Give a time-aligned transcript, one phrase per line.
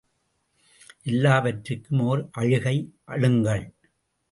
[1.03, 2.75] எல்லாவற்றுக்கும் ஓர் அழுகை
[3.07, 3.65] அழுங்கள்.